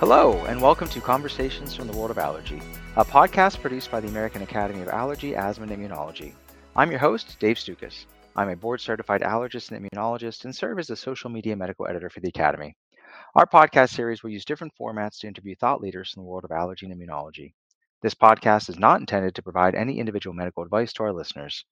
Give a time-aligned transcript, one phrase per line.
[0.00, 2.62] Hello, and welcome to Conversations from the World of Allergy,
[2.94, 6.34] a podcast produced by the American Academy of Allergy, Asthma, and Immunology.
[6.76, 8.06] I'm your host, Dave Stukus.
[8.36, 12.08] I'm a board certified allergist and immunologist and serve as the social media medical editor
[12.10, 12.76] for the Academy.
[13.34, 16.52] Our podcast series will use different formats to interview thought leaders in the world of
[16.52, 17.54] allergy and immunology.
[18.00, 21.64] This podcast is not intended to provide any individual medical advice to our listeners.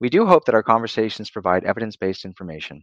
[0.00, 2.82] We do hope that our conversations provide evidence based information.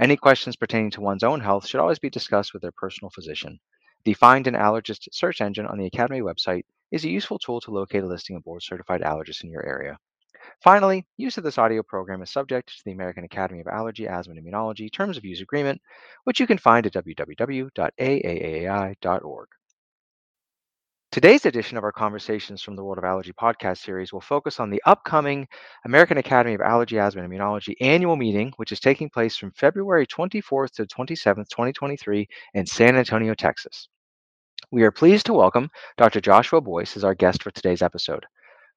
[0.00, 3.60] Any questions pertaining to one's own health should always be discussed with their personal physician.
[4.04, 7.70] The Find an Allergist search engine on the Academy website is a useful tool to
[7.70, 9.98] locate a listing of board certified allergists in your area.
[10.62, 14.34] Finally, use of this audio program is subject to the American Academy of Allergy, Asthma,
[14.34, 15.82] and Immunology Terms of Use Agreement,
[16.24, 17.78] which you can find at www.aaaai.org.
[21.12, 24.70] Today's edition of our Conversations from the World of Allergy podcast series will focus on
[24.70, 25.48] the upcoming
[25.84, 30.06] American Academy of Allergy, Asthma, and Immunology annual meeting, which is taking place from February
[30.06, 33.88] 24th to 27th, 2023, in San Antonio, Texas.
[34.70, 36.20] We are pleased to welcome Dr.
[36.20, 38.24] Joshua Boyce as our guest for today's episode.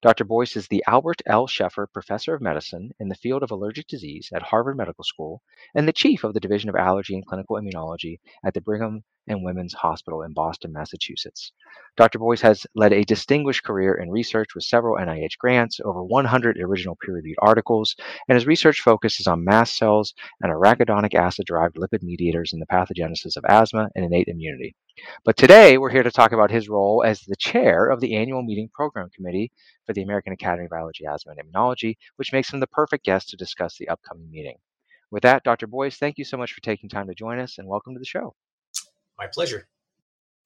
[0.02, 0.24] Dr.
[0.24, 1.46] Boyce is the Albert L.
[1.46, 5.40] Sheffer Professor of Medicine in the field of allergic disease at Harvard Medical School
[5.76, 9.44] and the Chief of the Division of Allergy and Clinical Immunology at the Brigham and
[9.44, 11.52] Women's Hospital in Boston, Massachusetts.
[11.96, 12.18] Dr.
[12.18, 16.96] Boyce has led a distinguished career in research with several NIH grants, over 100 original
[16.96, 17.94] peer reviewed articles,
[18.28, 22.66] and his research focuses on mast cells and arachidonic acid derived lipid mediators in the
[22.66, 24.74] pathogenesis of asthma and innate immunity.
[25.24, 28.42] But today we're here to talk about his role as the chair of the annual
[28.42, 29.52] meeting program committee
[29.86, 33.28] for the American Academy of Allergy, Asthma, and Immunology, which makes him the perfect guest
[33.30, 34.58] to discuss the upcoming meeting.
[35.10, 35.66] With that, Dr.
[35.66, 38.04] Boyce, thank you so much for taking time to join us and welcome to the
[38.04, 38.34] show.
[39.18, 39.68] My pleasure.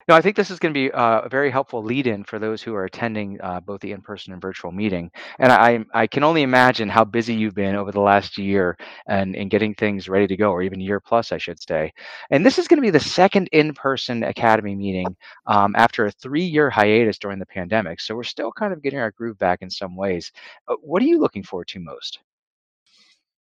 [0.09, 2.63] No, I think this is going to be uh, a very helpful lead-in for those
[2.63, 5.11] who are attending uh, both the in-person and virtual meeting.
[5.39, 9.37] And I, I can only imagine how busy you've been over the last year and
[9.37, 11.93] in getting things ready to go, or even year plus, I should say.
[12.31, 15.15] And this is going to be the second in-person Academy meeting
[15.47, 18.01] um, after a three-year hiatus during the pandemic.
[18.01, 20.33] So we're still kind of getting our groove back in some ways.
[20.69, 22.21] Uh, what are you looking forward to most?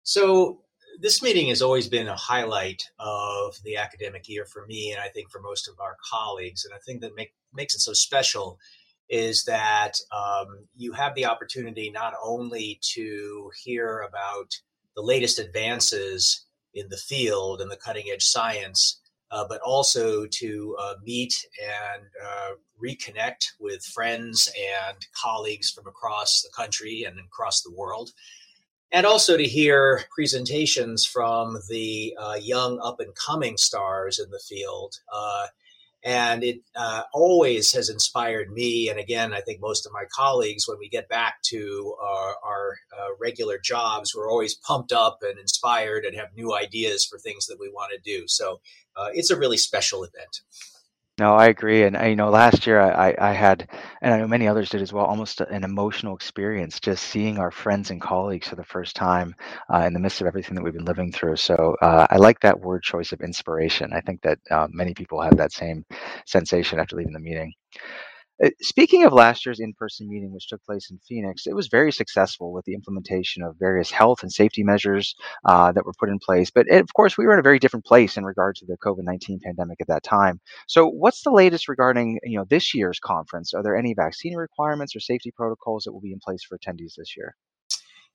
[0.05, 0.61] So
[1.01, 5.09] this meeting has always been a highlight of the academic year for me, and I
[5.09, 6.65] think for most of our colleagues.
[6.65, 8.59] And I think that make, makes it so special
[9.09, 14.55] is that um, you have the opportunity not only to hear about
[14.97, 19.01] the latest advances in the field and the cutting edge science,
[19.31, 22.51] uh, but also to uh, meet and uh,
[22.83, 24.51] reconnect with friends
[24.89, 28.13] and colleagues from across the country and across the world
[28.95, 34.39] and also to hear presentations from the uh, young up and coming stars in the
[34.39, 35.01] field.
[35.13, 35.47] Uh,
[36.05, 40.69] and it uh, always has inspired me, and again, I think most of my colleagues,
[40.69, 45.41] when we get back to our, our uh, regular jobs, we're always pumped up and
[45.41, 48.29] inspired and have new ideas for things that we want to do.
[48.29, 48.61] So
[48.97, 50.43] uh, it's a really special event.
[51.21, 51.85] No, I agree.
[51.85, 53.69] And I, you know, last year I, I had,
[54.03, 57.53] and I know many others did as well, almost an emotional experience just seeing our
[57.53, 59.37] friends and colleagues for the first time
[59.73, 61.37] uh, in the midst of everything that we've been living through.
[61.37, 63.93] So uh, I like that word choice of inspiration.
[63.93, 65.85] I think that uh, many people have that same
[66.27, 67.53] sensation after leaving the meeting.
[68.43, 71.93] Uh, speaking of last year's in-person meeting, which took place in Phoenix, it was very
[71.93, 75.15] successful with the implementation of various health and safety measures
[75.45, 76.51] uh, that were put in place.
[76.51, 78.77] But it, of course, we were in a very different place in regard to the
[78.85, 80.41] COVID-19 pandemic at that time.
[80.67, 83.55] So, what's the latest regarding you know this year's conference?
[83.55, 86.95] Are there any vaccine requirements or safety protocols that will be in place for attendees
[86.97, 87.37] this year?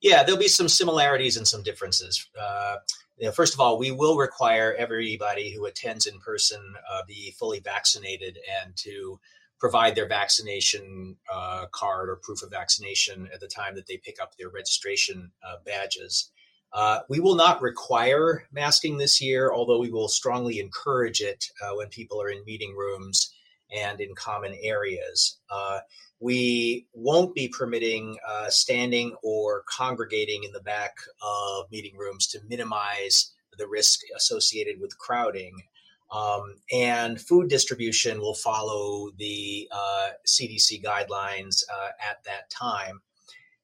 [0.02, 2.26] Yeah, there'll be some similarities and some differences.
[2.38, 2.76] Uh,
[3.18, 7.34] you know, first of all, we will require everybody who attends in person uh, be
[7.38, 9.20] fully vaccinated and to
[9.60, 14.20] provide their vaccination uh, card or proof of vaccination at the time that they pick
[14.20, 16.30] up their registration uh, badges.
[16.72, 21.74] Uh, we will not require masking this year, although we will strongly encourage it uh,
[21.74, 23.34] when people are in meeting rooms
[23.76, 25.38] and in common areas.
[25.50, 25.80] Uh,
[26.20, 32.40] we won't be permitting uh, standing or congregating in the back of meeting rooms to
[32.48, 35.62] minimize the risk associated with crowding.
[36.12, 43.00] Um, and food distribution will follow the uh, CDC guidelines uh, at that time.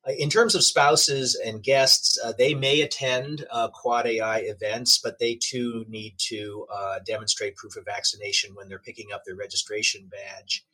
[0.06, 4.98] Uh, in terms of spouses and guests, uh, they may attend uh, Quad AI events,
[4.98, 9.34] but they too need to uh, demonstrate proof of vaccination when they're picking up their
[9.34, 10.64] registration badge.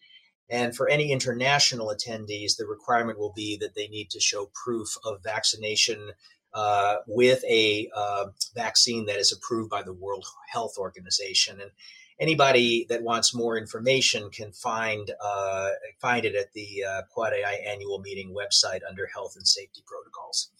[0.51, 4.95] And for any international attendees, the requirement will be that they need to show proof
[5.03, 6.11] of vaccination
[6.55, 11.61] uh, with a uh, vaccine that is approved by the World Health Organization.
[11.61, 11.71] And
[12.19, 15.71] anybody that wants more information can find uh,
[16.01, 20.51] find it at the uh, Quad AI annual meeting website under Health and Safety Protocols.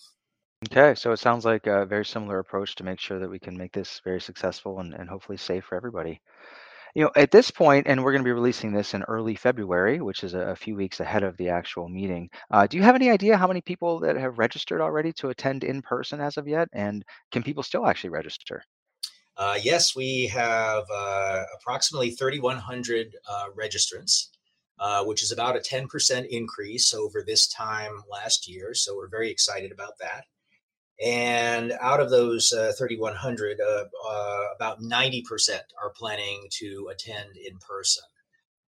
[0.71, 3.57] Okay, so it sounds like a very similar approach to make sure that we can
[3.57, 6.21] make this very successful and, and hopefully safe for everybody.
[6.95, 10.03] You know, at this point, and we're going to be releasing this in early February,
[10.03, 12.29] which is a, a few weeks ahead of the actual meeting.
[12.51, 15.65] Uh, do you have any idea how many people that have registered already to attend
[15.65, 16.69] in person as of yet?
[16.75, 18.63] And can people still actually register?
[19.39, 24.29] Uh, yes, we have uh, approximately 3,100 uh, registrants,
[24.79, 28.75] uh, which is about a 10% increase over this time last year.
[28.75, 30.25] So we're very excited about that.
[31.05, 33.85] And out of those uh, 3,100, uh,
[34.55, 35.25] about 90%
[35.83, 38.05] are planning to attend in person.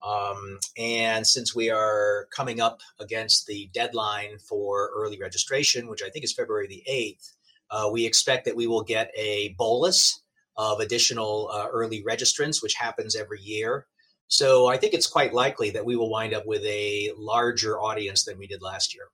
[0.01, 6.09] Um, and since we are coming up against the deadline for early registration, which I
[6.09, 10.23] think is February the 8th, we expect that we will get a bolus
[10.57, 13.87] of additional uh, early registrants, which happens every year.
[14.27, 18.23] So I think it's quite likely that we will wind up with a larger audience
[18.23, 19.05] than we did last year.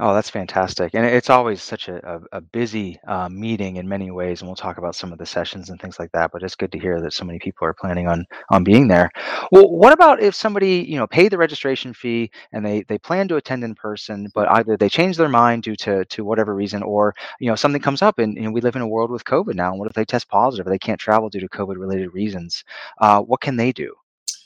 [0.00, 0.94] Oh, that's fantastic.
[0.94, 4.40] And it's always such a, a, a busy uh, meeting in many ways.
[4.40, 6.32] And we'll talk about some of the sessions and things like that.
[6.32, 9.10] But it's good to hear that so many people are planning on on being there.
[9.52, 13.28] Well, what about if somebody, you know, paid the registration fee and they they plan
[13.28, 16.82] to attend in person, but either they change their mind due to to whatever reason,
[16.82, 19.54] or you know, something comes up and know, we live in a world with COVID
[19.54, 19.70] now.
[19.70, 22.64] And what if they test positive or they can't travel due to COVID related reasons?
[22.98, 23.94] Uh, what can they do?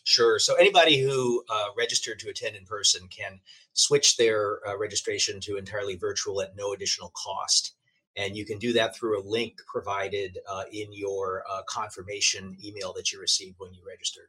[0.08, 0.38] Sure.
[0.38, 3.41] So anybody who uh, registered to attend in person can
[3.73, 7.75] switch their uh, registration to entirely virtual at no additional cost.
[8.17, 12.93] And you can do that through a link provided uh, in your uh, confirmation email
[12.93, 14.29] that you received when you registered.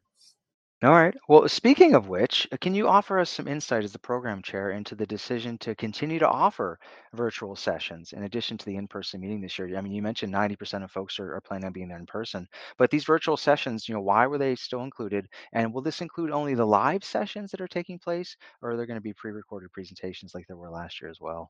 [0.84, 1.16] All right.
[1.28, 4.70] Well, speaking of which, uh, can you offer us some insight as the program chair
[4.70, 6.78] into the decision to continue to offer
[7.16, 9.76] virtual sessions in addition to the in-person meeting this year?
[9.76, 12.48] I mean, you mentioned 90% of folks are, are planning on being there in person,
[12.78, 15.28] but these virtual sessions, you know, why were they still included?
[15.52, 18.86] And will this include only the live sessions that are taking place, or are there
[18.86, 21.50] going to be pre-recorded presentations like there were last year as well?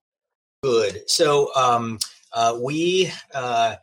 [0.63, 1.09] Good.
[1.09, 1.99] So um,
[2.31, 3.75] uh, we uh,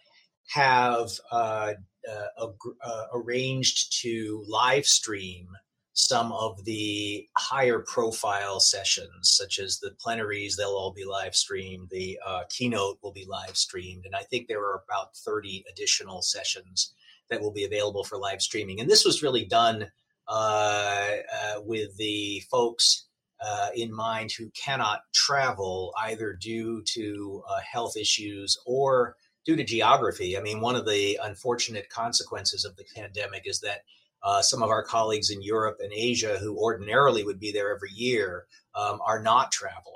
[0.48, 1.72] have uh,
[2.08, 2.46] uh,
[2.84, 5.48] uh, arranged to live stream
[5.94, 11.88] some of the higher profile sessions, such as the plenaries, they'll all be live streamed.
[11.90, 14.04] The uh, keynote will be live streamed.
[14.04, 16.92] And I think there are about 30 additional sessions
[17.30, 18.80] that will be available for live streaming.
[18.80, 19.86] And this was really done
[20.26, 23.06] uh, uh, with the folks
[23.44, 30.36] uh, in mind who cannot travel either due to health issues or due to geography.
[30.36, 33.82] I mean, one of the unfortunate consequences of the pandemic is that
[34.22, 37.90] uh, some of our colleagues in Europe and Asia, who ordinarily would be there every
[37.92, 39.92] year, um, are not traveling.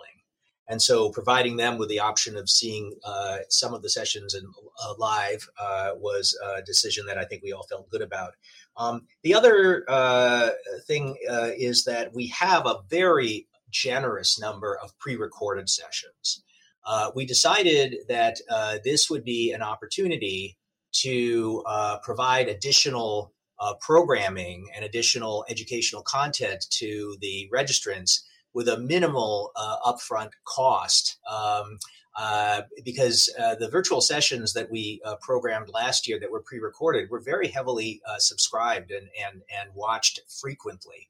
[0.70, 4.44] And so, providing them with the option of seeing uh, some of the sessions in,
[4.84, 8.34] uh, live uh, was a decision that I think we all felt good about.
[8.76, 10.50] Um, the other uh,
[10.86, 16.42] thing uh, is that we have a very generous number of pre recorded sessions
[16.88, 20.56] uh, we decided that uh, this would be an opportunity
[20.90, 28.22] to uh, provide additional uh, programming and additional educational content to the registrants
[28.54, 31.18] with a minimal uh, upfront cost.
[31.30, 31.78] Um,
[32.16, 33.26] uh, because
[33.60, 38.90] the virtual sessions that we programmed last year that were pre-recorded were very heavily subscribed
[38.90, 41.08] and, and, and watched frequently.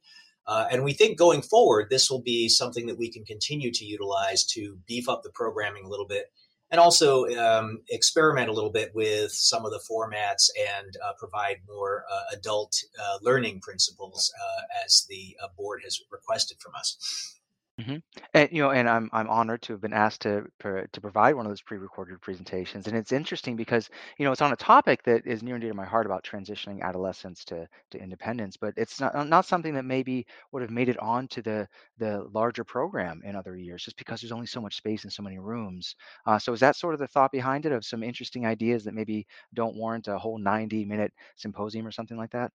[0.48, 3.84] Uh, and we think going forward, this will be something that we can continue to
[3.84, 6.32] utilize to beef up the programming a little bit
[6.70, 11.56] and also um, experiment a little bit with some of the formats and uh, provide
[11.66, 17.37] more uh, adult uh, learning principles uh, as the uh, board has requested from us.
[17.78, 17.96] Hmm
[18.34, 21.46] And you know, and I'm I'm honored to have been asked to to provide one
[21.46, 22.88] of those pre-recorded presentations.
[22.88, 25.70] And it's interesting because you know it's on a topic that is near and dear
[25.70, 28.56] to my heart about transitioning adolescents to to independence.
[28.56, 31.68] But it's not not something that maybe would have made it onto the
[31.98, 35.22] the larger program in other years, just because there's only so much space and so
[35.22, 35.94] many rooms.
[36.26, 38.94] Uh, so is that sort of the thought behind it of some interesting ideas that
[38.94, 42.50] maybe don't warrant a whole 90 minute symposium or something like that?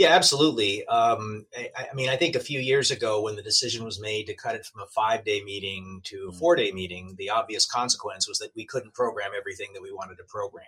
[0.00, 0.86] Yeah, absolutely.
[0.86, 4.28] Um, I, I, mean, I think a few years ago, when the decision was made
[4.28, 6.38] to cut it from a five day meeting to a mm.
[6.38, 10.16] four day meeting, the obvious consequence was that we couldn't program everything that we wanted
[10.16, 10.64] to program.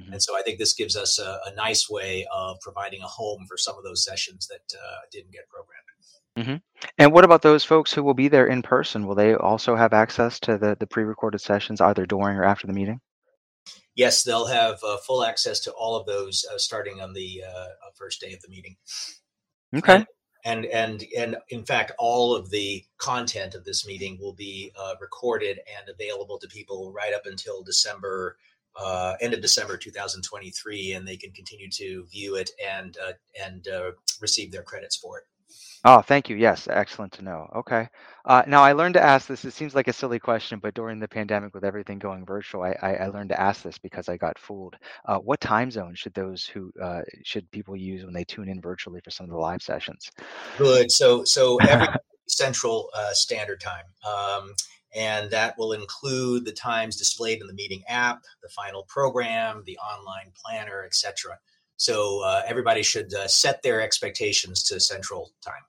[0.00, 0.14] Mm-hmm.
[0.14, 3.46] And so I think this gives us a, a, nice way of providing a home
[3.48, 6.58] for some of those sessions that uh, didn't get programmed.
[6.60, 6.88] Mm-hmm.
[6.98, 9.06] And what about those folks who will be there in person?
[9.06, 12.66] Will they also have access to the, the pre recorded sessions either during or after
[12.66, 13.00] the meeting?
[13.94, 17.58] Yes, they'll have uh, full access to all of those uh, starting on the uh,
[17.58, 18.76] uh first day of the meeting.
[19.74, 20.04] Okay.
[20.44, 24.94] And, and and in fact, all of the content of this meeting will be uh,
[25.00, 28.36] recorded and available to people right up until December.
[28.74, 32.96] Uh, end of December 2023, and they can continue to view it and
[33.44, 33.68] and
[34.20, 35.24] receive their credits for it.
[35.84, 36.36] Oh, thank you.
[36.36, 37.50] Yes, excellent to know.
[37.56, 37.88] Okay.
[38.24, 39.44] Uh, now I learned to ask this.
[39.44, 42.76] It seems like a silly question, but during the pandemic, with everything going virtual, I,
[42.80, 44.76] I, I learned to ask this because I got fooled.
[45.06, 48.60] Uh, what time zone should those who uh, should people use when they tune in
[48.60, 50.10] virtually for some of the live sessions?
[50.56, 50.92] Good.
[50.92, 51.88] So so every
[52.28, 53.84] Central uh, Standard Time.
[54.06, 54.54] Um,
[54.94, 59.78] and that will include the times displayed in the meeting app, the final program, the
[59.78, 61.38] online planner, etc.
[61.82, 65.64] So uh, everybody should uh, set their expectations to Central Time.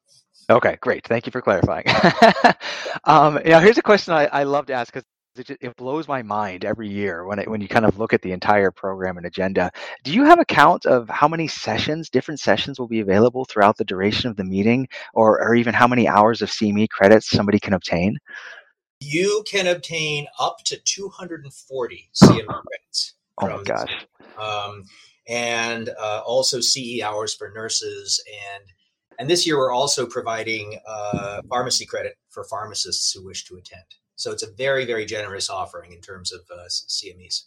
[0.47, 1.07] Okay, great.
[1.07, 1.85] Thank you for clarifying.
[3.05, 6.21] um, yeah, here's a question I, I love to ask because it, it blows my
[6.21, 9.25] mind every year when it, when you kind of look at the entire program and
[9.25, 9.71] agenda.
[10.03, 13.77] Do you have a count of how many sessions, different sessions, will be available throughout
[13.77, 17.59] the duration of the meeting, or or even how many hours of CME credits somebody
[17.59, 18.19] can obtain?
[18.99, 23.15] You can obtain up to 240 CME credits.
[23.41, 24.05] Oh my gosh.
[24.37, 24.83] Um,
[25.27, 28.63] and uh, also CE hours for nurses and
[29.19, 33.85] and this year we're also providing uh, pharmacy credit for pharmacists who wish to attend.
[34.15, 37.43] So it's a very very generous offering in terms of uh, CMEs.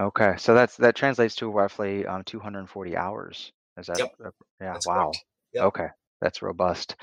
[0.00, 3.52] Okay, so that's that translates to roughly um, 240 hours.
[3.76, 3.98] Is that?
[3.98, 4.14] Yep.
[4.60, 4.72] Yeah.
[4.72, 5.12] That's wow.
[5.52, 5.64] Yep.
[5.64, 5.88] Okay.
[6.20, 6.96] That's robust.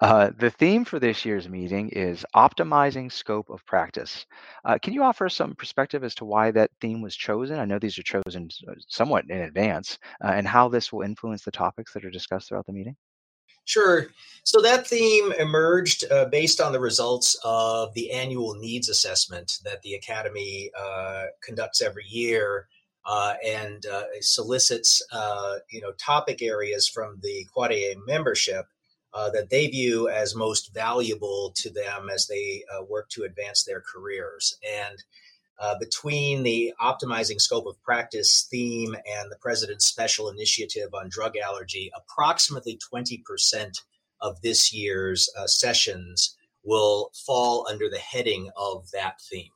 [0.00, 4.26] Uh, the theme for this year's meeting is optimizing scope of practice.
[4.64, 7.58] Uh, can you offer some perspective as to why that theme was chosen?
[7.58, 11.44] I know these are chosen uh, somewhat in advance, uh, and how this will influence
[11.44, 12.96] the topics that are discussed throughout the meeting.
[13.64, 14.06] Sure.
[14.44, 19.82] So that theme emerged uh, based on the results of the annual needs assessment that
[19.82, 22.68] the Academy uh, conducts every year
[23.06, 28.66] uh, and uh, solicits uh, you know topic areas from the Quad AI membership
[29.14, 33.64] uh, that they view as most valuable to them as they uh, work to advance
[33.64, 34.58] their careers.
[34.84, 35.02] And
[35.80, 41.90] between the optimizing scope of practice theme and the president's special initiative on drug allergy,
[41.96, 43.80] approximately 20%
[44.20, 49.52] of this year's sessions will fall under the heading of that theme.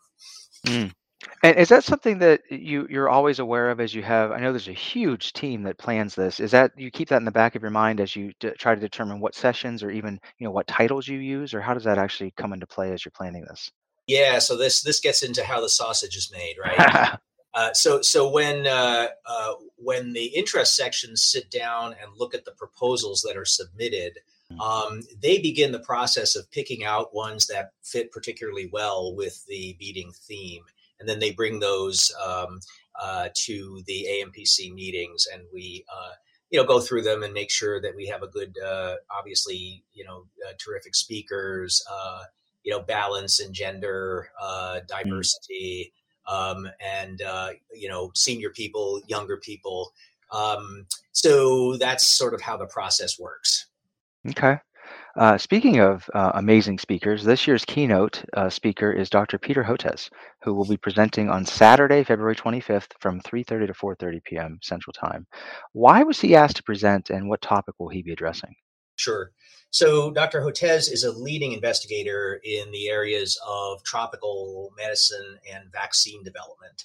[0.67, 0.95] Mm.
[1.43, 4.31] And is that something that you you're always aware of as you have?
[4.31, 6.39] I know there's a huge team that plans this.
[6.39, 8.75] Is that you keep that in the back of your mind as you d- try
[8.75, 11.85] to determine what sessions or even you know what titles you use, or how does
[11.85, 13.71] that actually come into play as you're planning this?
[14.07, 17.19] Yeah, so this this gets into how the sausage is made, right?
[17.55, 22.45] uh, so so when uh, uh, when the interest sections sit down and look at
[22.45, 24.19] the proposals that are submitted,
[24.53, 24.61] mm.
[24.61, 29.75] um, they begin the process of picking out ones that fit particularly well with the
[29.81, 30.65] meeting theme
[31.01, 32.61] and then they bring those um,
[33.01, 36.13] uh, to the AMPC meetings, and we uh,
[36.51, 39.83] you know go through them and make sure that we have a good, uh, obviously
[39.93, 42.23] you know uh, terrific speakers, uh,
[42.63, 45.93] you know balance and gender uh, diversity,
[46.29, 47.23] um, and
[47.75, 49.93] you know senior people, younger people.
[50.31, 53.67] Um, so that's sort of how the process works.
[54.29, 54.59] Okay.
[55.17, 59.39] Uh, speaking of uh, amazing speakers, this year's keynote uh, speaker is Dr.
[59.39, 60.09] Peter Hotez,
[60.43, 64.59] who will be presenting on Saturday, February 25th from 3.30 to 4.30 p.m.
[64.63, 65.27] Central Time.
[65.73, 68.55] Why was he asked to present and what topic will he be addressing?
[68.95, 69.33] Sure.
[69.71, 70.43] So Dr.
[70.43, 76.85] Hotez is a leading investigator in the areas of tropical medicine and vaccine development.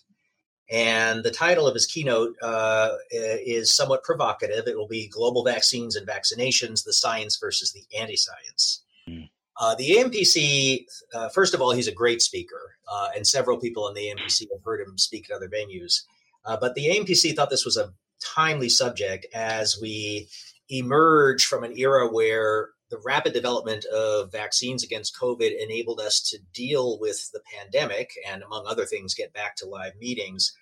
[0.72, 4.67] And the title of his keynote uh, is somewhat provocative.
[4.67, 8.84] It will be Global Vaccines and Vaccinations The Science versus the Anti Science.
[9.07, 9.29] Mm.
[9.57, 13.88] Uh, the AMPC, uh, first of all, he's a great speaker, uh, and several people
[13.88, 16.01] in the AMPC have heard him speak at other venues.
[16.45, 17.93] Uh, but the AMPC thought this was a
[18.36, 20.27] timely subject as we
[20.69, 26.38] emerge from an era where the rapid development of vaccines against COVID enabled us to
[26.54, 30.56] deal with the pandemic and, among other things, get back to live meetings.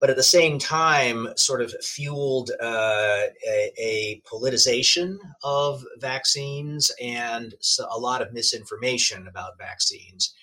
[0.00, 7.54] But at the same time, sort of fueled uh, a, a, politicization of vaccines and
[7.88, 10.34] a lot of misinformation about vaccines.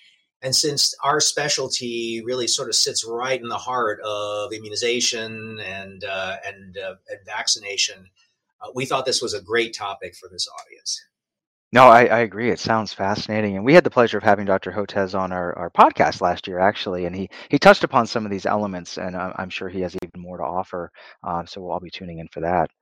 [0.42, 6.02] And since our specialty really sort of sits right in the heart of immunization and
[6.02, 8.08] uh, and, uh, and vaccination,
[8.62, 11.04] uh, we thought this was a great topic for this audience.
[11.72, 12.50] No, I, I agree.
[12.50, 13.54] It sounds fascinating.
[13.54, 14.72] And we had the pleasure of having Dr.
[14.72, 17.04] Hotez on our, our podcast last year, actually.
[17.04, 19.94] And he, he touched upon some of these elements, and I'm, I'm sure he has
[20.02, 20.90] even more to offer.
[21.22, 22.72] Um, so we'll all be tuning in for that.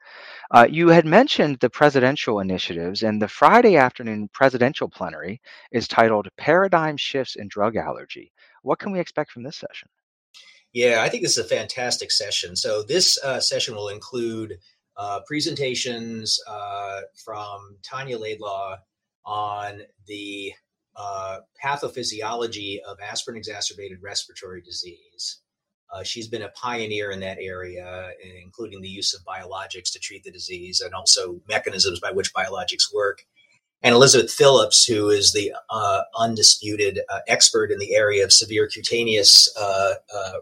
[0.50, 6.28] Uh, you had mentioned the presidential initiatives, and the Friday afternoon presidential plenary is titled
[6.38, 8.33] Paradigm Shifts in Drug Allergy.
[8.62, 9.90] What can we expect from this session?
[10.73, 12.57] Yeah, I think this is a fantastic session.
[12.57, 14.59] So, this uh, session will include
[14.99, 18.76] uh, presentations uh, from Tanya Laidlaw
[19.25, 20.52] on the
[20.97, 25.40] uh, pathophysiology of aspirin exacerbated respiratory disease.
[25.95, 28.11] Uh, she's been a pioneer in that area,
[28.43, 32.93] including the use of biologics to treat the disease and also mechanisms by which biologics
[32.93, 33.25] work.
[33.83, 38.67] And Elizabeth Phillips, who is the uh, undisputed uh, expert in the area of severe
[38.67, 39.49] cutaneous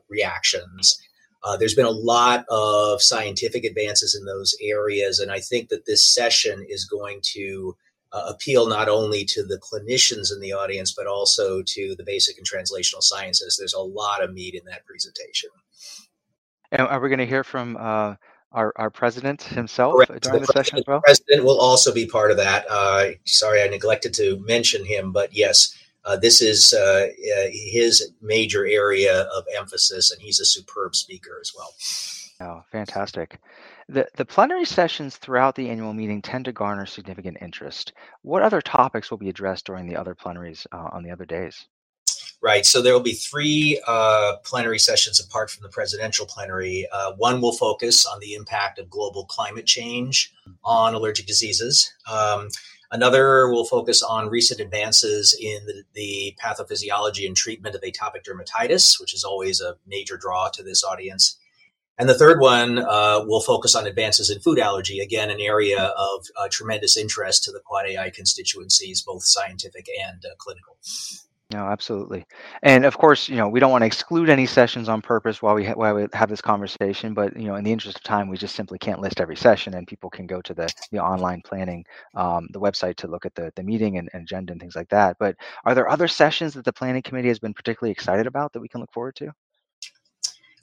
[0.09, 0.99] reactions.
[1.45, 5.87] Uh, there's been a lot of scientific advances in those areas, and I think that
[5.87, 7.77] this session is going to
[8.13, 12.39] uh, appeal not only to the clinicians in the audience, but also to the basic
[12.39, 13.57] and translational sciences.
[13.59, 15.51] There's a lot of meat in that presentation.
[16.73, 18.15] And are we going to hear from uh,
[18.53, 20.23] our, our president himself Correct.
[20.23, 20.99] during the, the session as well?
[20.99, 22.65] The president will also be part of that.
[22.69, 25.77] Uh, sorry, I neglected to mention him, but yes,
[26.07, 31.39] uh, this is uh, uh, his major area of emphasis, and he's a superb speaker
[31.41, 31.75] as well.
[32.41, 33.39] Oh, fantastic.
[33.89, 37.93] The, the plenary sessions throughout the annual meeting tend to garner significant interest.
[38.23, 41.67] What other topics will be addressed during the other plenaries uh, on the other days?
[42.43, 42.67] Right.
[42.67, 46.87] So there will be three uh, plenary sessions apart from the presidential plenary.
[46.93, 50.33] Uh, one will focus on the impact of global climate change
[50.63, 51.91] on allergic diseases.
[52.11, 52.49] Um,
[52.91, 59.01] another will focus on recent advances in the, the pathophysiology and treatment of atopic dermatitis,
[59.01, 61.39] which is always a major draw to this audience.
[61.99, 65.83] And the third one uh, will focus on advances in food allergy, again, an area
[65.83, 70.77] of uh, tremendous interest to the Quad AI constituencies, both scientific and uh, clinical.
[71.53, 72.27] No, absolutely.
[72.65, 75.55] And of course, you know, we don't want to exclude any sessions on purpose while
[75.55, 78.29] we ha- while we have this conversation, but you know, in the interest of time,
[78.29, 81.43] we just simply can't list every session, and people can go to the the online
[81.43, 81.85] planning,
[82.17, 84.89] um, the website to look at the the meeting and, and agenda and things like
[84.89, 85.17] that.
[85.21, 88.61] But are there other sessions that the planning committee has been particularly excited about that
[88.61, 89.31] we can look forward to?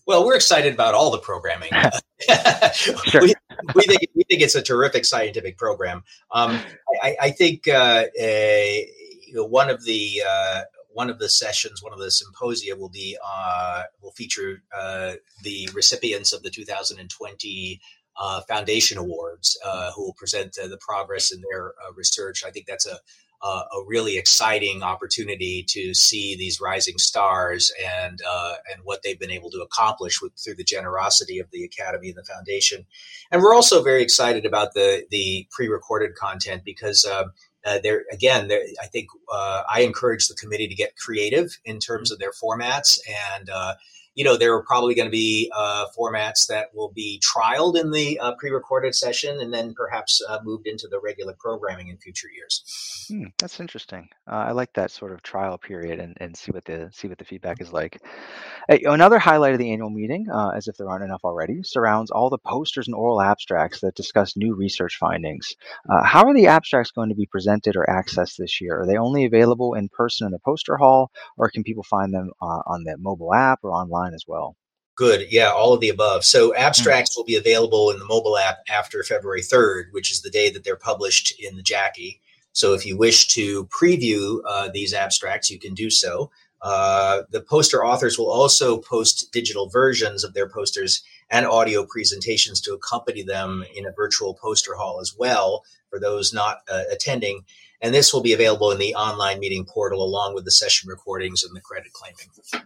[0.06, 1.72] Well, we're excited about all the programming.
[2.74, 3.22] sure.
[3.22, 3.34] we,
[3.74, 6.04] we, think we think it's a terrific scientific program.
[6.32, 6.60] Um,
[7.02, 8.90] I, I, think uh, a,
[9.36, 10.62] one of the uh,
[10.94, 15.70] one of the sessions, one of the symposia will be uh, will feature uh, the
[15.74, 17.82] recipients of the 2020
[18.16, 22.44] uh, Foundation Awards, uh, who will present the progress in their research.
[22.46, 22.98] I think that's a
[23.44, 27.72] uh, a really exciting opportunity to see these rising stars
[28.02, 31.64] and uh, and what they've been able to accomplish with through the generosity of the
[31.66, 32.86] academy and the foundation.
[33.32, 37.06] And we're also very excited about the the pre-recorded content because.
[37.06, 37.26] Uh,
[37.66, 41.80] uh, there again, there, I think uh, I encourage the committee to get creative in
[41.80, 43.00] terms of their formats
[43.36, 43.76] and uh,
[44.16, 47.92] you know, there are probably going to be uh, formats that will be trialed in
[47.92, 52.28] the uh, pre-recorded session and then perhaps uh, moved into the regular programming in future
[52.36, 53.06] years.
[53.10, 54.08] Hmm, that's interesting.
[54.32, 57.18] Uh, I like that sort of trial period and, and see what the see what
[57.18, 58.02] the feedback is like.
[58.70, 62.30] Another highlight of the annual meeting, uh, as if there aren't enough already, surrounds all
[62.30, 65.56] the posters and oral abstracts that discuss new research findings.
[65.90, 68.82] Uh, how are the abstracts going to be presented or accessed this year?
[68.82, 72.32] Are they only available in person in the poster hall, or can people find them
[72.40, 74.03] on the mobile app or online?
[74.04, 74.56] Online as well.
[74.96, 75.32] Good.
[75.32, 76.24] Yeah, all of the above.
[76.24, 76.58] So hmm.
[76.58, 77.20] abstracts mm-hmm.
[77.20, 80.64] will be available in the mobile app after February 3rd, which is the day that
[80.64, 82.20] they're published in the JACI.
[82.52, 86.30] So if you wish to preview uh, these abstracts, you can do so.
[86.62, 92.62] Uh, the poster authors will also post digital versions of their posters and audio presentations
[92.62, 97.44] to accompany them in a virtual poster hall as well for those not uh, attending.
[97.82, 101.44] And this will be available in the online meeting portal along with the session recordings
[101.44, 102.64] and the credit claiming.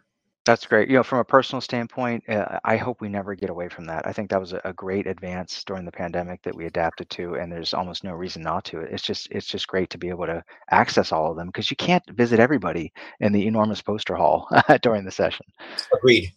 [0.47, 0.87] That's great.
[0.87, 4.07] You know, from a personal standpoint, uh, I hope we never get away from that.
[4.07, 7.35] I think that was a, a great advance during the pandemic that we adapted to,
[7.35, 8.79] and there's almost no reason not to.
[8.79, 11.75] It's just it's just great to be able to access all of them because you
[11.75, 14.47] can't visit everybody in the enormous poster hall
[14.81, 15.45] during the session.
[15.93, 16.31] Agreed.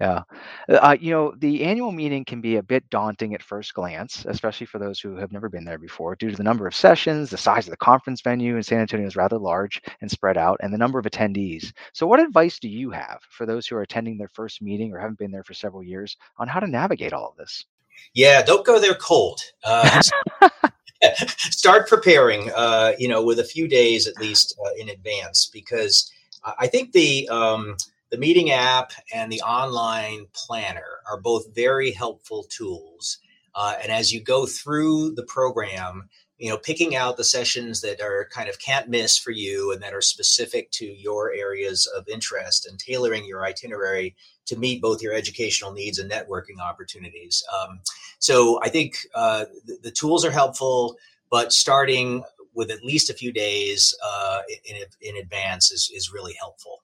[0.00, 0.22] Yeah.
[0.68, 4.66] Uh, you know, the annual meeting can be a bit daunting at first glance, especially
[4.66, 7.38] for those who have never been there before, due to the number of sessions, the
[7.38, 10.72] size of the conference venue in San Antonio is rather large and spread out, and
[10.72, 11.72] the number of attendees.
[11.94, 14.98] So, what advice do you have for those who are attending their first meeting or
[14.98, 17.64] haven't been there for several years on how to navigate all of this?
[18.12, 19.40] Yeah, don't go there cold.
[19.64, 20.02] Uh,
[21.38, 26.10] start preparing, uh, you know, with a few days at least uh, in advance, because
[26.58, 27.76] I think the um,
[28.10, 33.18] the meeting app and the online planner are both very helpful tools.
[33.54, 38.00] Uh, and as you go through the program, you know, picking out the sessions that
[38.00, 42.06] are kind of can't miss for you and that are specific to your areas of
[42.08, 44.14] interest and tailoring your itinerary
[44.44, 47.42] to meet both your educational needs and networking opportunities.
[47.58, 47.80] Um,
[48.18, 50.96] so I think uh, the, the, tools are helpful,
[51.30, 52.22] but starting
[52.54, 56.82] with at least a few days uh, in, in advance is, is really helpful.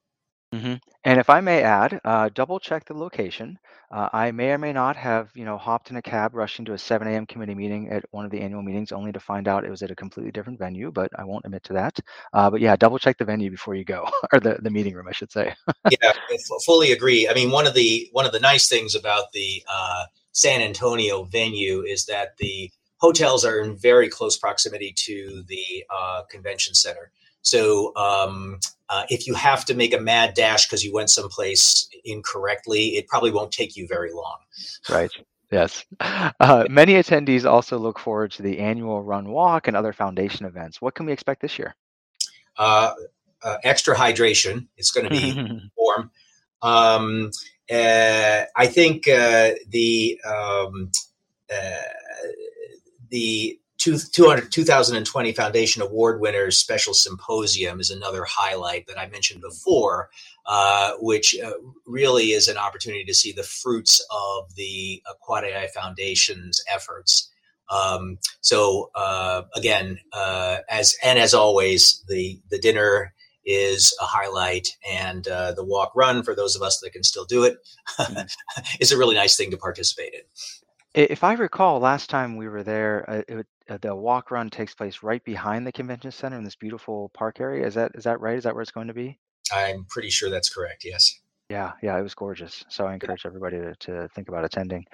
[0.52, 3.58] Hmm And if I may add, uh, double check the location.
[3.90, 6.74] Uh, I may or may not have, you know, hopped in a cab rushing to
[6.74, 7.26] a 7 a.m.
[7.26, 9.90] committee meeting at one of the annual meetings, only to find out it was at
[9.90, 10.90] a completely different venue.
[10.92, 11.98] But I won't admit to that.
[12.32, 15.08] Uh, but yeah, double check the venue before you go, or the, the meeting room,
[15.08, 15.54] I should say.
[15.90, 17.28] yeah, I f- fully agree.
[17.28, 21.24] I mean, one of the one of the nice things about the uh, San Antonio
[21.24, 27.10] venue is that the hotels are in very close proximity to the uh, convention center.
[27.42, 31.88] So um, uh, if you have to make a mad dash because you went someplace
[32.04, 34.38] incorrectly, it probably won't take you very long.
[34.88, 35.10] Right.
[35.50, 35.84] Yes.
[36.40, 40.80] Uh, many attendees also look forward to the annual Run Walk and other foundation events.
[40.80, 41.76] What can we expect this year?
[42.56, 42.94] Uh,
[43.42, 44.66] uh, extra hydration.
[44.76, 46.10] It's going to be warm.
[46.62, 47.30] Um,
[47.70, 50.90] uh, I think uh, the um,
[51.52, 51.76] uh,
[53.10, 59.40] the two, 200, 2020 Foundation Award Winners Special Symposium is another highlight that I mentioned
[59.40, 60.08] before,
[60.46, 65.66] uh, which uh, really is an opportunity to see the fruits of the Quad AI
[65.74, 67.28] Foundation's efforts.
[67.70, 73.14] Um, so uh, again, uh, as and as always, the the dinner
[73.44, 77.24] is a highlight, and uh, the walk run for those of us that can still
[77.24, 77.56] do it
[77.98, 78.94] mm-hmm.
[78.94, 80.20] a really nice thing to participate in.
[80.94, 84.74] If I recall, last time we were there, uh, it, uh, the walk run takes
[84.74, 87.66] place right behind the convention center in this beautiful park area.
[87.66, 88.36] Is that is that right?
[88.36, 89.18] Is that where it's going to be?
[89.50, 90.84] I'm pretty sure that's correct.
[90.84, 91.21] Yes.
[91.52, 92.64] Yeah, yeah, it was gorgeous.
[92.68, 94.86] So I encourage everybody to, to think about attending.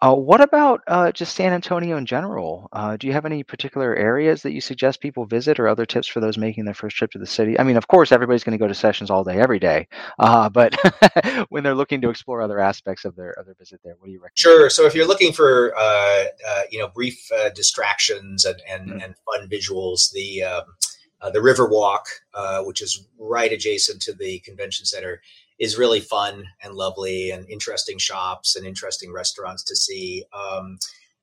[0.00, 2.68] Uh, what about uh, just San Antonio in general?
[2.72, 6.06] Uh, do you have any particular areas that you suggest people visit, or other tips
[6.06, 7.58] for those making their first trip to the city?
[7.58, 9.88] I mean, of course, everybody's going to go to sessions all day, every day,
[10.20, 10.76] uh, but
[11.48, 14.12] when they're looking to explore other aspects of their of their visit there, what do
[14.12, 14.38] you recommend?
[14.38, 14.70] Sure.
[14.70, 17.18] So if you're looking for uh, uh, you know brief
[17.56, 19.00] distractions and and, mm-hmm.
[19.00, 22.06] and fun visuals, the um, the River Walk,
[22.60, 25.20] which is right adjacent to the convention center
[25.58, 30.24] is really fun and lovely and interesting shops and interesting restaurants to see.
[30.32, 30.78] Um,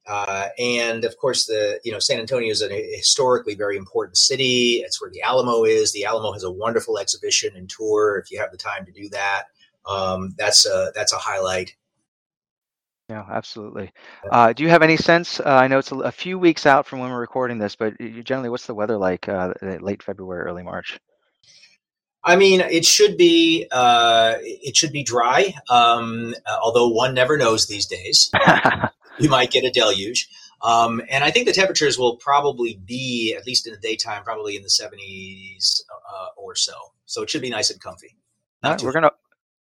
[0.05, 4.83] uh, and of course, the you know San Antonio is a historically very important city.
[4.85, 5.93] It's where the Alamo is.
[5.93, 8.17] The Alamo has a wonderful exhibition and tour.
[8.17, 9.43] If you have the time to do that,
[9.89, 11.75] um, that's a that's a highlight.
[13.09, 13.91] Yeah, absolutely.
[14.31, 15.39] Uh, do you have any sense?
[15.39, 17.93] Uh, I know it's a, a, few weeks out from when we're recording this, but
[18.23, 20.97] generally, what's the weather like uh, late February, early March?
[22.25, 25.53] I mean, it should be uh, it should be dry.
[25.69, 28.31] Um, although one never knows these days,
[29.19, 30.29] you might get a deluge.
[30.63, 34.55] Um, and I think the temperatures will probably be, at least in the daytime, probably
[34.55, 36.71] in the 70s uh, or so.
[37.05, 38.15] So it should be nice and comfy.
[38.63, 39.11] Right, we're gonna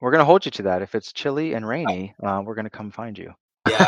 [0.01, 0.83] we're gonna hold you to that.
[0.83, 3.35] If it's chilly and rainy, uh, we're gonna come find you.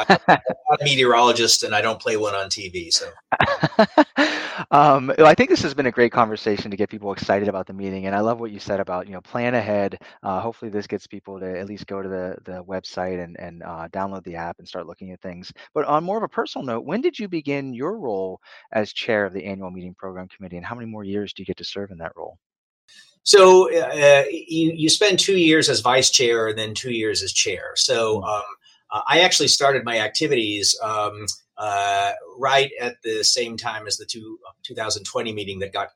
[0.09, 0.39] Yeah, I'm
[0.71, 2.93] not a meteorologist, and I don't play one on TV.
[2.93, 3.11] So
[4.71, 7.73] um, I think this has been a great conversation to get people excited about the
[7.73, 10.01] meeting, and I love what you said about you know plan ahead.
[10.23, 13.63] Uh, hopefully, this gets people to at least go to the the website and and
[13.63, 15.53] uh, download the app and start looking at things.
[15.75, 18.41] But on more of a personal note, when did you begin your role
[18.73, 21.47] as chair of the annual meeting program committee, and how many more years do you
[21.47, 22.39] get to serve in that role?
[23.25, 27.33] So uh, you you spend two years as vice chair and then two years as
[27.33, 27.73] chair.
[27.75, 28.25] So hmm.
[28.25, 28.43] um,
[28.95, 30.79] uh, I actually started my activities.
[30.83, 31.27] Um,
[31.57, 35.91] uh, right at the same time as the two, 2020 meeting that got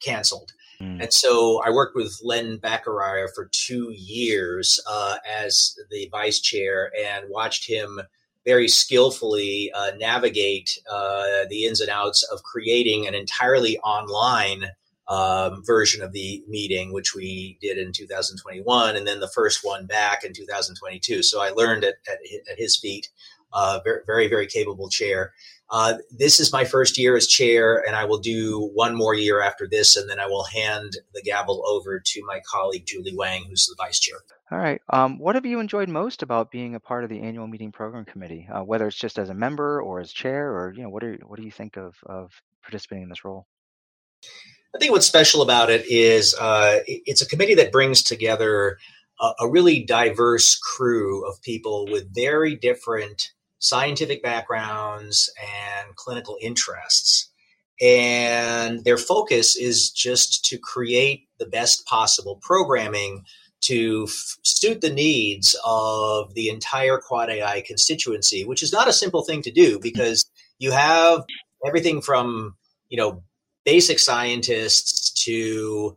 [0.00, 0.52] canceled.
[0.80, 1.02] Mm.
[1.02, 6.90] And so I worked with Len Bacharier for two years uh, as the vice chair
[6.98, 8.00] and watched him
[8.44, 14.66] very skillfully uh, navigate uh, the ins and outs of creating an entirely online
[15.08, 19.86] um, version of the meeting, which we did in 2021, and then the first one
[19.86, 21.22] back in 2022.
[21.22, 22.18] So I learned at, at,
[22.50, 23.08] at his feet
[23.54, 25.32] uh, very, very, very capable chair.
[25.70, 29.40] Uh, this is my first year as chair, and I will do one more year
[29.40, 33.44] after this, and then I will hand the gavel over to my colleague Julie Wang,
[33.48, 34.18] who's the vice chair.
[34.50, 34.80] All right.
[34.90, 38.04] Um, what have you enjoyed most about being a part of the annual meeting program
[38.04, 41.02] committee, uh, whether it's just as a member or as chair, or you know, what
[41.02, 42.30] are what do you think of of
[42.62, 43.46] participating in this role?
[44.74, 48.78] I think what's special about it is uh, it's a committee that brings together
[49.20, 57.30] a, a really diverse crew of people with very different scientific backgrounds and clinical interests.
[57.80, 63.24] And their focus is just to create the best possible programming
[63.62, 68.92] to f- suit the needs of the entire Quad AI constituency, which is not a
[68.92, 70.24] simple thing to do because
[70.58, 71.24] you have
[71.66, 72.56] everything from,
[72.88, 73.22] you know,
[73.64, 75.96] basic scientists to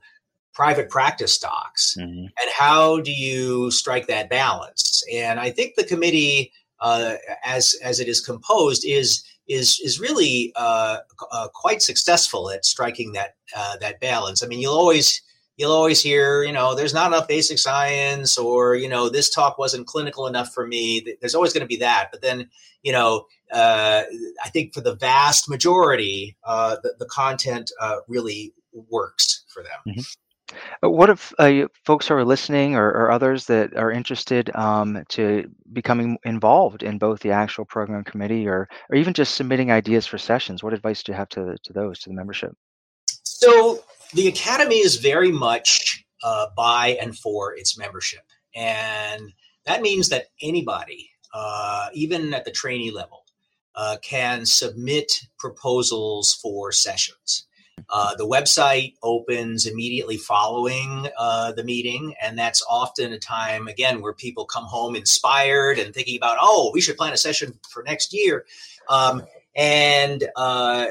[0.54, 1.96] private practice docs.
[2.00, 2.26] Mm-hmm.
[2.26, 5.04] And how do you strike that balance?
[5.14, 10.52] And I think the committee uh, as as it is composed is is is really
[10.56, 10.98] uh,
[11.32, 14.44] uh, quite successful at striking that uh, that balance.
[14.44, 15.22] I mean, you'll always
[15.58, 19.58] you'll always hear, you know, there's not enough basic science, or you know, this talk
[19.58, 21.16] wasn't clinical enough for me.
[21.20, 22.10] There's always going to be that.
[22.12, 22.50] But then,
[22.84, 24.04] you know, uh,
[24.44, 29.96] I think for the vast majority, uh, the, the content uh, really works for them.
[29.96, 30.02] Mm-hmm.
[30.84, 35.04] Uh, what if uh, folks who are listening or, or, others that are interested um,
[35.10, 40.06] to becoming involved in both the actual program committee or, or even just submitting ideas
[40.06, 40.64] for sessions?
[40.64, 42.56] What advice do you have to, to those, to the membership?
[43.24, 43.84] So
[44.14, 48.24] the Academy is very much uh, by and for its membership.
[48.56, 49.34] And
[49.66, 53.26] that means that anybody, uh, even at the trainee level,
[53.78, 57.46] uh, can submit proposals for sessions.
[57.90, 64.02] Uh, the website opens immediately following uh, the meeting, and that's often a time, again,
[64.02, 67.84] where people come home inspired and thinking about, oh, we should plan a session for
[67.84, 68.46] next year.
[68.90, 69.24] Um,
[69.56, 70.88] and uh,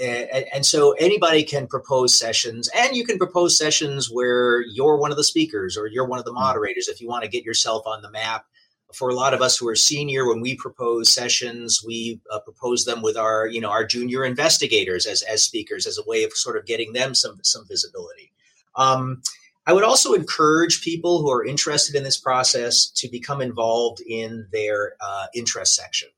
[0.00, 5.16] and, so anybody can propose sessions and you can propose sessions where you're one of
[5.16, 6.40] the speakers or you're one of the mm.
[6.40, 8.46] moderators if you want to get yourself on the map
[8.94, 12.84] for a lot of us who are senior, when we propose sessions, we uh, propose
[12.84, 16.32] them with our, you know, our junior investigators as, as speakers as a way of
[16.32, 18.32] sort of getting them some, some visibility.
[18.76, 19.22] Um,
[19.66, 24.46] I would also encourage people who are interested in this process to become involved in
[24.52, 26.08] their uh, interest section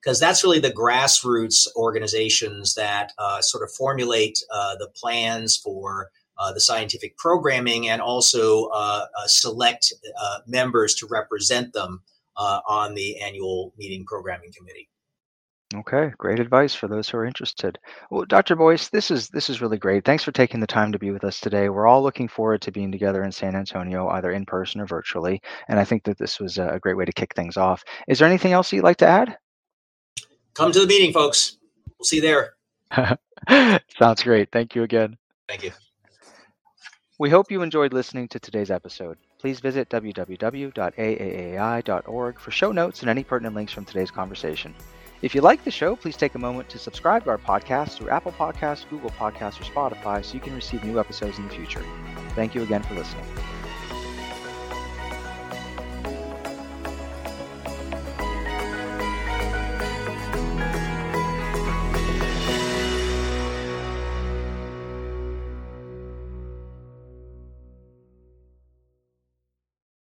[0.00, 6.10] because that's really the grassroots organizations that uh, sort of formulate uh, the plans for
[6.40, 12.00] uh, the scientific programming and also uh, uh, select uh, members to represent them
[12.40, 14.88] uh, on the annual meeting programming committee.
[15.72, 17.78] Okay, great advice for those who are interested.
[18.10, 18.56] Well, Dr.
[18.56, 20.04] Boyce, this is this is really great.
[20.04, 21.68] Thanks for taking the time to be with us today.
[21.68, 25.40] We're all looking forward to being together in San Antonio, either in person or virtually.
[25.68, 27.84] And I think that this was a great way to kick things off.
[28.08, 29.36] Is there anything else you'd like to add?
[30.54, 31.58] Come to the meeting, folks.
[31.98, 32.54] We'll see you there.
[33.98, 34.50] Sounds great.
[34.50, 35.16] Thank you again.
[35.46, 35.70] Thank you.
[37.20, 39.18] We hope you enjoyed listening to today's episode.
[39.40, 40.38] Please visit www.aaaai.org
[42.38, 44.74] for show notes and any pertinent links from today's conversation.
[45.22, 48.10] If you like the show, please take a moment to subscribe to our podcast through
[48.10, 51.82] Apple Podcasts, Google Podcasts, or Spotify so you can receive new episodes in the future.
[52.34, 53.24] Thank you again for listening.